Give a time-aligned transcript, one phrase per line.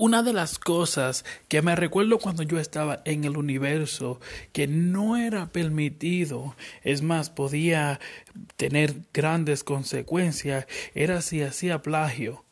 [0.00, 4.20] Una de las cosas que me recuerdo cuando yo estaba en el universo
[4.52, 6.54] que no era permitido,
[6.84, 7.98] es más, podía
[8.54, 12.44] tener grandes consecuencias, era si hacía plagio.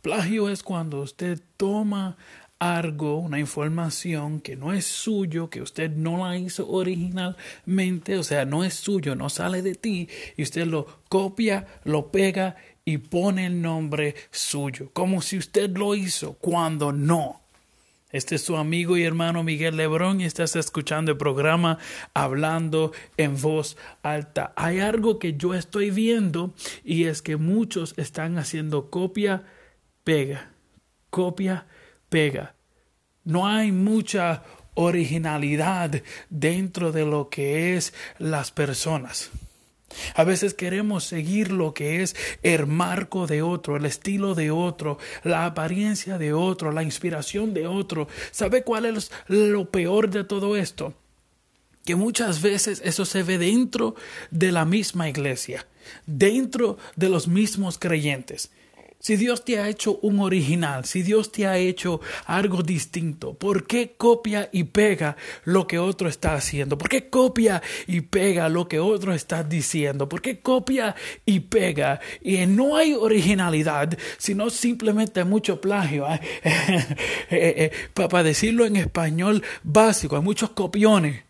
[0.00, 2.16] Plagio es cuando usted toma
[2.62, 8.44] algo, una información que no es suyo, que usted no la hizo originalmente, o sea,
[8.44, 12.54] no es suyo, no sale de ti, y usted lo copia, lo pega
[12.84, 17.40] y pone el nombre suyo, como si usted lo hizo cuando no.
[18.12, 21.78] Este es su amigo y hermano Miguel Lebrón y estás escuchando el programa
[22.14, 24.52] Hablando en voz alta.
[24.54, 26.54] Hay algo que yo estoy viendo
[26.84, 29.42] y es que muchos están haciendo copia,
[30.04, 30.52] pega,
[31.10, 31.81] copia, pega.
[33.24, 34.42] No hay mucha
[34.74, 39.30] originalidad dentro de lo que es las personas.
[40.14, 44.98] A veces queremos seguir lo que es el marco de otro, el estilo de otro,
[45.22, 48.08] la apariencia de otro, la inspiración de otro.
[48.30, 50.94] ¿Sabe cuál es lo peor de todo esto?
[51.84, 53.94] Que muchas veces eso se ve dentro
[54.30, 55.66] de la misma iglesia,
[56.06, 58.50] dentro de los mismos creyentes.
[59.02, 63.66] Si Dios te ha hecho un original, si Dios te ha hecho algo distinto, ¿por
[63.66, 66.78] qué copia y pega lo que otro está haciendo?
[66.78, 70.08] ¿Por qué copia y pega lo que otro está diciendo?
[70.08, 70.94] ¿Por qué copia
[71.26, 71.98] y pega?
[72.20, 76.06] Y no hay originalidad, sino simplemente mucho plagio.
[76.12, 76.20] ¿eh?
[76.44, 76.86] Eh,
[77.28, 81.24] eh, para decirlo en español básico, hay muchos copiones.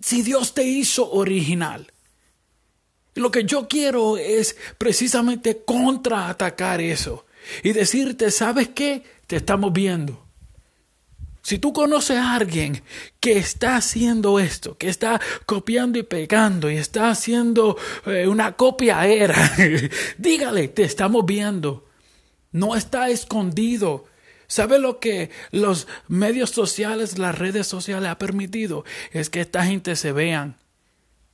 [0.00, 1.92] Si Dios te hizo original,
[3.16, 7.26] lo que yo quiero es precisamente contraatacar eso
[7.62, 9.02] y decirte, ¿sabes qué?
[9.26, 10.24] Te estamos viendo.
[11.42, 12.82] Si tú conoces a alguien
[13.20, 19.06] que está haciendo esto, que está copiando y pegando y está haciendo eh, una copia
[19.06, 19.54] era,
[20.18, 21.88] dígale, te estamos viendo.
[22.50, 24.06] No está escondido.
[24.48, 28.84] ¿Sabe lo que los medios sociales, las redes sociales ha permitido?
[29.12, 30.56] Es que esta gente se vean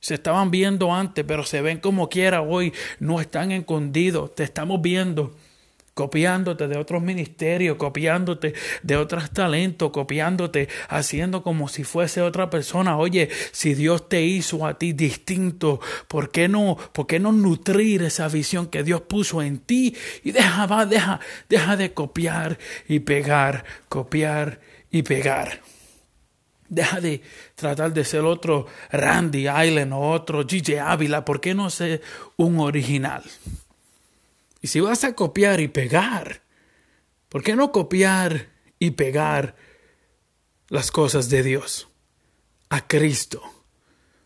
[0.03, 2.73] se estaban viendo antes, pero se ven como quiera hoy.
[2.99, 4.35] No están escondidos.
[4.35, 5.33] Te estamos viendo
[5.93, 12.97] copiándote de otros ministerios, copiándote de otros talentos, copiándote, haciendo como si fuese otra persona.
[12.97, 18.03] Oye, si Dios te hizo a ti distinto, ¿por qué no, por qué no nutrir
[18.03, 19.95] esa visión que Dios puso en ti?
[20.25, 22.57] Y deja, va, deja, deja de copiar
[22.89, 24.59] y pegar, copiar
[24.91, 25.61] y pegar.
[26.69, 27.21] Deja de
[27.55, 31.23] tratar de ser otro Randy Island o otro Gigi Ávila.
[31.25, 32.01] ¿Por qué no ser
[32.37, 33.23] un original?
[34.61, 36.41] Y si vas a copiar y pegar,
[37.29, 39.55] ¿por qué no copiar y pegar
[40.69, 41.89] las cosas de Dios?
[42.69, 43.41] A Cristo.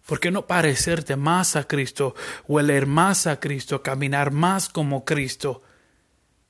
[0.06, 2.16] ¿Por qué no parecerte más a Cristo,
[2.48, 5.64] hueler más a Cristo, caminar más como Cristo?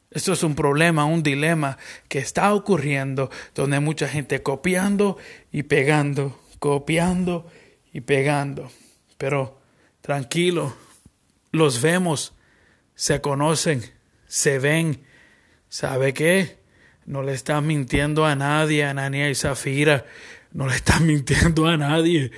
[0.10, 5.18] Esto es un problema, un dilema que está ocurriendo donde hay mucha gente copiando
[5.52, 7.46] y pegando, copiando
[7.92, 8.72] y pegando.
[9.18, 9.60] Pero
[10.00, 10.76] tranquilo,
[11.52, 12.34] los vemos,
[12.96, 13.84] se conocen,
[14.28, 15.04] se ven.
[15.68, 16.58] ¿Sabe qué?
[17.06, 20.06] No le están mintiendo a nadie, Anania y Zafira.
[20.54, 22.32] No le están mintiendo a nadie.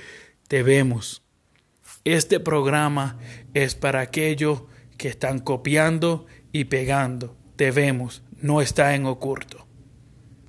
[0.48, 1.22] Te vemos.
[2.02, 3.18] Este programa
[3.54, 4.62] es para aquellos
[4.96, 9.66] que están copiando y pegando debemos, no está en oculto.